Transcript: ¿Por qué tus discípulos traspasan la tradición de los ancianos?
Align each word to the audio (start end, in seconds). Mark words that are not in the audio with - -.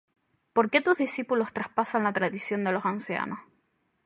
¿Por 0.53 0.71
qué 0.71 0.81
tus 0.81 0.97
discípulos 0.97 1.53
traspasan 1.53 2.05
la 2.05 2.11
tradición 2.11 2.63
de 2.63 2.71
los 2.71 2.85
ancianos? 2.87 3.41